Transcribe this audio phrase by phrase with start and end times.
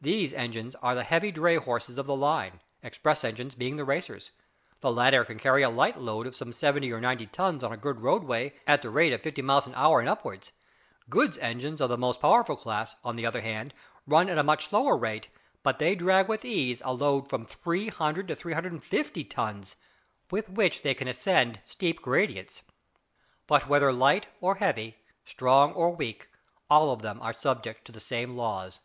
[0.00, 4.32] These engines are the heavy dray horses of the line, express engines being the racers.
[4.80, 7.76] The latter can carry a light load of some seventy or ninety tons on a
[7.76, 10.50] good roadway at the rate of fifty miles an hour or upwards.
[11.08, 13.72] Goods engines of the most powerful class, on the other hand,
[14.08, 15.28] run at a much slower pace,
[15.62, 19.76] but they drag with ease a load of from 300 to 350 tons,
[20.32, 22.62] with which they can ascend steep gradients.
[23.46, 26.28] But whether light or heavy, strong or weak,
[26.68, 28.80] all of them are subject to the same laws.